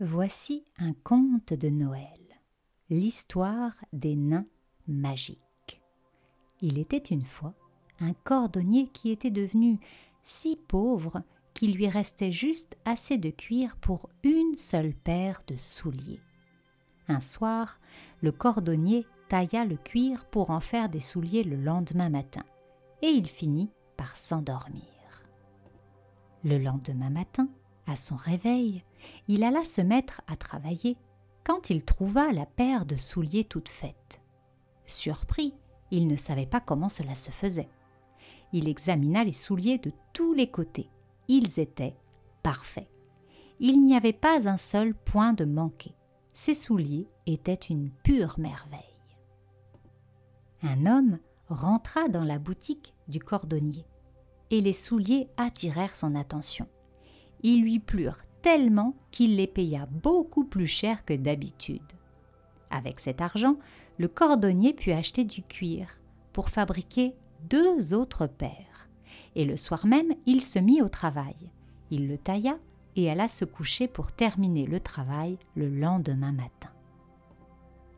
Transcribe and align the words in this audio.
Voici 0.00 0.64
un 0.78 0.92
conte 0.92 1.52
de 1.52 1.70
Noël, 1.70 2.20
l'histoire 2.88 3.72
des 3.92 4.14
nains 4.14 4.46
magiques. 4.86 5.82
Il 6.60 6.78
était 6.78 6.98
une 6.98 7.24
fois 7.24 7.52
un 7.98 8.12
cordonnier 8.12 8.86
qui 8.86 9.10
était 9.10 9.32
devenu 9.32 9.80
si 10.22 10.54
pauvre 10.68 11.24
qu'il 11.52 11.74
lui 11.74 11.88
restait 11.88 12.30
juste 12.30 12.76
assez 12.84 13.18
de 13.18 13.30
cuir 13.30 13.76
pour 13.80 14.08
une 14.22 14.56
seule 14.56 14.94
paire 14.94 15.42
de 15.48 15.56
souliers. 15.56 16.22
Un 17.08 17.18
soir, 17.18 17.80
le 18.22 18.30
cordonnier 18.30 19.04
tailla 19.28 19.64
le 19.64 19.76
cuir 19.76 20.26
pour 20.26 20.50
en 20.50 20.60
faire 20.60 20.88
des 20.88 21.00
souliers 21.00 21.42
le 21.42 21.56
lendemain 21.56 22.08
matin, 22.08 22.44
et 23.02 23.08
il 23.08 23.26
finit 23.28 23.72
par 23.96 24.16
s'endormir. 24.16 24.84
Le 26.44 26.58
lendemain 26.58 27.10
matin, 27.10 27.48
à 27.88 27.96
son 27.96 28.14
réveil, 28.14 28.84
il 29.28 29.44
alla 29.44 29.64
se 29.64 29.80
mettre 29.80 30.22
à 30.26 30.36
travailler 30.36 30.96
quand 31.44 31.70
il 31.70 31.84
trouva 31.84 32.32
la 32.32 32.46
paire 32.46 32.86
de 32.86 32.96
souliers 32.96 33.44
toute 33.44 33.68
faite. 33.68 34.20
Surpris, 34.86 35.54
il 35.90 36.06
ne 36.06 36.16
savait 36.16 36.46
pas 36.46 36.60
comment 36.60 36.88
cela 36.88 37.14
se 37.14 37.30
faisait. 37.30 37.68
Il 38.52 38.68
examina 38.68 39.24
les 39.24 39.32
souliers 39.32 39.78
de 39.78 39.92
tous 40.12 40.34
les 40.34 40.50
côtés. 40.50 40.90
Ils 41.28 41.58
étaient 41.58 41.96
parfaits. 42.42 42.88
Il 43.60 43.84
n'y 43.84 43.96
avait 43.96 44.12
pas 44.12 44.48
un 44.48 44.56
seul 44.56 44.94
point 44.94 45.32
de 45.32 45.44
manqué. 45.44 45.94
Ces 46.32 46.54
souliers 46.54 47.08
étaient 47.26 47.54
une 47.54 47.90
pure 47.90 48.38
merveille. 48.38 48.78
Un 50.62 50.86
homme 50.86 51.18
rentra 51.48 52.08
dans 52.08 52.24
la 52.24 52.38
boutique 52.38 52.94
du 53.08 53.20
cordonnier, 53.20 53.86
et 54.50 54.60
les 54.60 54.72
souliers 54.72 55.28
attirèrent 55.36 55.96
son 55.96 56.14
attention. 56.14 56.68
Ils 57.42 57.62
lui 57.62 57.78
plurent 57.78 58.22
tellement 58.42 58.94
qu'il 59.10 59.36
les 59.36 59.46
paya 59.46 59.86
beaucoup 59.86 60.44
plus 60.44 60.66
cher 60.66 61.04
que 61.04 61.14
d'habitude. 61.14 61.82
Avec 62.70 63.00
cet 63.00 63.20
argent, 63.20 63.56
le 63.98 64.08
cordonnier 64.08 64.72
put 64.72 64.92
acheter 64.92 65.24
du 65.24 65.42
cuir 65.42 65.98
pour 66.32 66.50
fabriquer 66.50 67.14
deux 67.48 67.94
autres 67.94 68.26
paires. 68.26 68.88
Et 69.34 69.44
le 69.44 69.56
soir 69.56 69.86
même, 69.86 70.12
il 70.26 70.42
se 70.42 70.58
mit 70.58 70.82
au 70.82 70.88
travail. 70.88 71.50
Il 71.90 72.08
le 72.08 72.18
tailla 72.18 72.58
et 72.96 73.10
alla 73.10 73.28
se 73.28 73.44
coucher 73.44 73.88
pour 73.88 74.12
terminer 74.12 74.66
le 74.66 74.80
travail 74.80 75.38
le 75.54 75.68
lendemain 75.68 76.32
matin. 76.32 76.70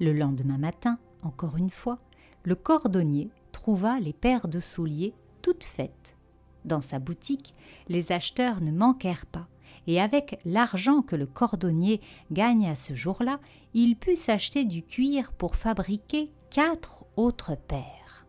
Le 0.00 0.12
lendemain 0.12 0.58
matin, 0.58 0.98
encore 1.22 1.56
une 1.56 1.70
fois, 1.70 1.98
le 2.44 2.54
cordonnier 2.54 3.30
trouva 3.52 4.00
les 4.00 4.12
paires 4.12 4.48
de 4.48 4.60
souliers 4.60 5.14
toutes 5.42 5.64
faites. 5.64 6.16
Dans 6.64 6.80
sa 6.80 6.98
boutique, 6.98 7.54
les 7.88 8.12
acheteurs 8.12 8.60
ne 8.60 8.70
manquèrent 8.70 9.26
pas, 9.26 9.48
et 9.86 10.00
avec 10.00 10.38
l'argent 10.44 11.02
que 11.02 11.16
le 11.16 11.26
cordonnier 11.26 12.00
gagna 12.30 12.74
ce 12.74 12.94
jour-là, 12.94 13.40
il 13.74 13.96
put 13.96 14.16
s'acheter 14.16 14.64
du 14.64 14.82
cuir 14.82 15.32
pour 15.32 15.56
fabriquer 15.56 16.30
quatre 16.50 17.04
autres 17.16 17.56
paires. 17.56 18.26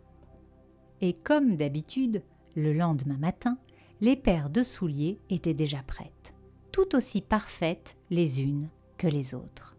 Et 1.01 1.13
comme 1.13 1.55
d'habitude, 1.55 2.23
le 2.55 2.73
lendemain 2.73 3.17
matin, 3.17 3.57
les 4.01 4.15
paires 4.15 4.49
de 4.49 4.63
souliers 4.63 5.19
étaient 5.29 5.53
déjà 5.53 5.83
prêtes, 5.83 6.33
tout 6.71 6.95
aussi 6.95 7.21
parfaites 7.21 7.95
les 8.09 8.41
unes 8.41 8.69
que 8.97 9.07
les 9.07 9.33
autres. 9.35 9.75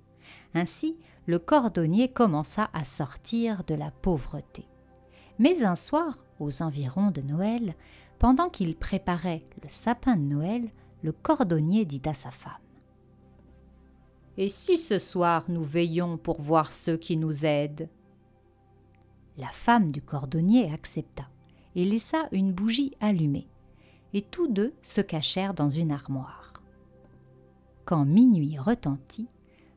Ainsi, 0.55 0.97
le 1.27 1.39
cordonnier 1.39 2.09
commença 2.09 2.71
à 2.73 2.85
sortir 2.85 3.65
de 3.65 3.75
la 3.75 3.91
pauvreté. 3.91 4.69
Mais 5.39 5.65
un 5.65 5.77
soir, 5.77 6.19
aux 6.39 6.63
environs 6.63 7.11
de 7.11 7.23
Noël, 7.23 7.75
pendant 8.19 8.49
qu'il 8.49 8.77
préparait 8.77 9.45
le 9.63 9.69
sapin 9.69 10.17
de 10.17 10.23
Noël, 10.23 10.71
le 11.05 11.13
cordonnier 11.13 11.85
dit 11.85 12.01
à 12.07 12.15
sa 12.15 12.31
femme 12.31 12.53
Et 14.39 14.49
si 14.49 14.79
ce 14.79 14.99
soir 14.99 15.45
nous 15.49 15.63
veillons 15.63 16.17
pour 16.17 16.41
voir 16.41 16.73
ceux 16.73 16.97
qui 16.97 17.19
nous 17.19 17.45
aident? 17.45 17.91
La 19.37 19.51
femme 19.51 19.93
du 19.93 20.01
cordonnier 20.01 20.73
accepta 20.73 21.29
et 21.77 21.85
laissa 21.85 22.27
une 22.33 22.53
bougie 22.55 22.97
allumée, 23.01 23.49
et 24.15 24.23
tous 24.23 24.49
deux 24.49 24.73
se 24.81 25.03
cachèrent 25.03 25.53
dans 25.53 25.69
une 25.69 25.93
armoire. 25.93 26.55
Quand 27.85 28.07
minuit 28.07 28.59
retentit, 28.59 29.29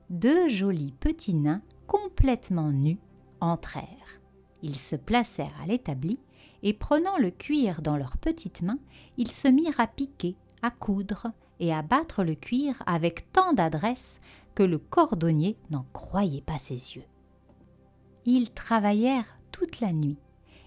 deux 0.09 0.47
jolis 0.47 0.93
petits 0.97 1.33
nains 1.33 1.61
complètement 1.87 2.71
nus 2.71 2.99
entrèrent. 3.41 4.21
Ils 4.61 4.79
se 4.79 4.95
placèrent 4.95 5.59
à 5.61 5.65
l'établi 5.65 6.19
et 6.63 6.73
prenant 6.73 7.17
le 7.17 7.31
cuir 7.31 7.81
dans 7.81 7.97
leurs 7.97 8.17
petites 8.17 8.61
mains, 8.61 8.79
ils 9.17 9.31
se 9.31 9.49
mirent 9.49 9.79
à 9.81 9.87
piquer, 9.87 10.37
à 10.61 10.71
coudre 10.71 11.27
et 11.59 11.73
à 11.73 11.81
battre 11.81 12.23
le 12.23 12.35
cuir 12.35 12.81
avec 12.85 13.31
tant 13.31 13.53
d'adresse 13.53 14.19
que 14.55 14.63
le 14.63 14.77
cordonnier 14.77 15.57
n'en 15.69 15.85
croyait 15.93 16.41
pas 16.41 16.57
ses 16.57 16.95
yeux. 16.95 17.05
Ils 18.25 18.51
travaillèrent 18.51 19.35
toute 19.51 19.79
la 19.79 19.93
nuit, 19.93 20.17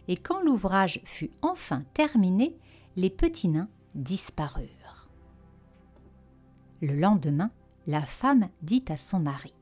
et 0.08 0.16
quand 0.16 0.42
l'ouvrage 0.42 1.00
fut 1.04 1.30
enfin 1.42 1.84
terminé, 1.92 2.56
les 2.96 3.10
petits 3.10 3.48
nains 3.48 3.68
disparurent. 3.94 5.08
Le 6.80 6.94
lendemain, 6.94 7.50
la 7.86 8.02
femme 8.02 8.48
dit 8.62 8.84
à 8.88 8.96
son 8.96 9.20
mari 9.20 9.54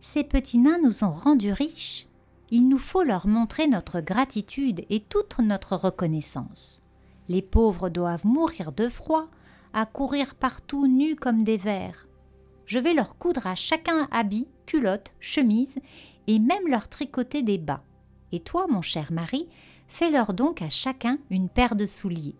Ces 0.00 0.24
petits 0.24 0.58
nains 0.58 0.78
nous 0.82 1.04
ont 1.04 1.10
rendus 1.10 1.52
riches. 1.52 2.08
Il 2.50 2.68
nous 2.68 2.78
faut 2.78 3.02
leur 3.02 3.26
montrer 3.26 3.66
notre 3.66 4.00
gratitude 4.00 4.84
et 4.88 5.00
toute 5.00 5.38
notre 5.40 5.76
reconnaissance. 5.76 6.83
Les 7.28 7.42
pauvres 7.42 7.88
doivent 7.88 8.26
mourir 8.26 8.72
de 8.72 8.88
froid, 8.88 9.28
à 9.72 9.86
courir 9.86 10.34
partout 10.34 10.86
nus 10.86 11.16
comme 11.16 11.44
des 11.44 11.56
vers. 11.56 12.06
Je 12.66 12.78
vais 12.78 12.94
leur 12.94 13.18
coudre 13.18 13.46
à 13.46 13.54
chacun 13.54 14.08
habit, 14.10 14.48
culotte, 14.66 15.12
chemise, 15.20 15.76
et 16.26 16.38
même 16.38 16.68
leur 16.68 16.88
tricoter 16.88 17.42
des 17.42 17.58
bas. 17.58 17.82
Et 18.32 18.40
toi, 18.40 18.66
mon 18.68 18.82
cher 18.82 19.12
mari, 19.12 19.48
fais-leur 19.88 20.32
donc 20.32 20.62
à 20.62 20.70
chacun 20.70 21.18
une 21.30 21.48
paire 21.48 21.76
de 21.76 21.86
souliers. 21.86 22.36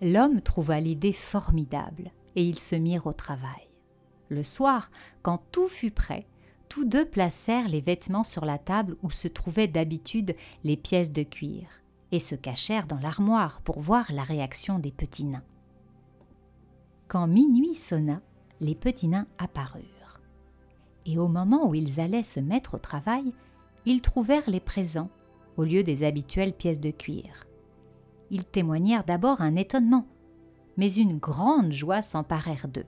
L'homme 0.00 0.40
trouva 0.40 0.80
l'idée 0.80 1.12
formidable 1.12 2.10
et 2.36 2.44
ils 2.44 2.58
se 2.58 2.74
mirent 2.74 3.06
au 3.06 3.12
travail. 3.12 3.68
Le 4.28 4.42
soir, 4.42 4.90
quand 5.22 5.40
tout 5.52 5.68
fut 5.68 5.92
prêt, 5.92 6.26
tous 6.68 6.84
deux 6.84 7.04
placèrent 7.04 7.68
les 7.68 7.80
vêtements 7.80 8.24
sur 8.24 8.44
la 8.44 8.58
table 8.58 8.96
où 9.02 9.10
se 9.10 9.28
trouvaient 9.28 9.68
d'habitude 9.68 10.34
les 10.64 10.76
pièces 10.76 11.12
de 11.12 11.22
cuir, 11.22 11.68
et 12.14 12.20
se 12.20 12.36
cachèrent 12.36 12.86
dans 12.86 13.00
l'armoire 13.00 13.60
pour 13.62 13.80
voir 13.80 14.12
la 14.12 14.22
réaction 14.22 14.78
des 14.78 14.92
petits 14.92 15.24
nains. 15.24 15.42
Quand 17.08 17.26
minuit 17.26 17.74
sonna, 17.74 18.20
les 18.60 18.76
petits 18.76 19.08
nains 19.08 19.26
apparurent. 19.36 20.20
Et 21.06 21.18
au 21.18 21.26
moment 21.26 21.68
où 21.68 21.74
ils 21.74 21.98
allaient 21.98 22.22
se 22.22 22.38
mettre 22.38 22.74
au 22.74 22.78
travail, 22.78 23.34
ils 23.84 24.00
trouvèrent 24.00 24.48
les 24.48 24.60
présents 24.60 25.10
au 25.56 25.64
lieu 25.64 25.82
des 25.82 26.04
habituelles 26.04 26.52
pièces 26.52 26.78
de 26.78 26.92
cuir. 26.92 27.48
Ils 28.30 28.44
témoignèrent 28.44 29.04
d'abord 29.04 29.40
un 29.40 29.56
étonnement, 29.56 30.06
mais 30.76 30.92
une 30.94 31.18
grande 31.18 31.72
joie 31.72 32.00
s'emparèrent 32.00 32.68
d'eux, 32.68 32.86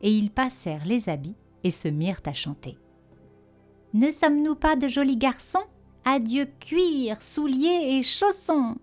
et 0.00 0.16
ils 0.16 0.30
passèrent 0.30 0.86
les 0.86 1.08
habits 1.08 1.36
et 1.64 1.72
se 1.72 1.88
mirent 1.88 2.22
à 2.24 2.32
chanter. 2.32 2.78
Ne 3.94 4.12
sommes-nous 4.12 4.54
pas 4.54 4.76
de 4.76 4.86
jolis 4.86 5.16
garçons? 5.16 5.66
Adieu 6.12 6.46
cuir, 6.58 7.22
souliers 7.22 7.98
et 7.98 8.02
chaussons 8.02 8.74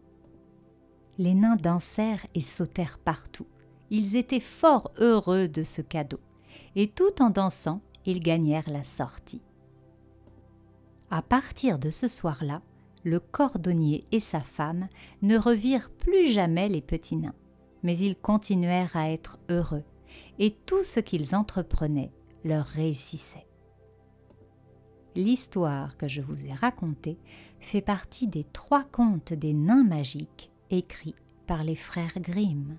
Les 1.18 1.34
nains 1.34 1.58
dansèrent 1.58 2.26
et 2.36 2.40
sautèrent 2.40 3.00
partout. 3.04 3.48
Ils 3.90 4.16
étaient 4.16 4.40
fort 4.40 4.92
heureux 4.98 5.50
de 5.50 5.64
ce 5.64 5.82
cadeau, 5.82 6.22
et 6.78 6.88
tout 6.88 7.22
en 7.22 7.30
dansant, 7.30 7.82
ils 8.06 8.22
gagnèrent 8.22 8.70
la 8.70 8.84
sortie. 8.84 9.42
À 11.12 11.22
partir 11.22 11.80
de 11.80 11.90
ce 11.90 12.08
soir-là, 12.08 12.62
le 13.04 13.20
cordonnier 13.20 14.06
et 14.14 14.22
sa 14.22 14.40
femme 14.40 14.88
ne 15.22 15.38
revirent 15.38 15.90
plus 15.90 16.32
jamais 16.32 16.70
les 16.70 16.82
petits 16.82 17.18
nains 17.18 17.36
mais 17.84 17.98
ils 17.98 18.16
continuèrent 18.16 18.96
à 18.96 19.12
être 19.12 19.38
heureux, 19.50 19.84
et 20.40 20.52
tout 20.52 20.84
ce 20.84 21.00
qu'ils 21.00 21.36
entreprenaient 21.36 22.12
leur 22.44 22.66
réussissait. 22.66 23.47
L'histoire 25.18 25.98
que 25.98 26.08
je 26.08 26.22
vous 26.22 26.46
ai 26.46 26.54
racontée 26.54 27.18
fait 27.60 27.82
partie 27.82 28.28
des 28.28 28.44
trois 28.44 28.84
contes 28.84 29.34
des 29.34 29.56
nains 29.56 29.84
magiques 29.84 30.52
écrits 30.70 31.16
par 31.48 31.64
les 31.64 31.76
frères 31.76 32.20
Grimm. 32.20 32.78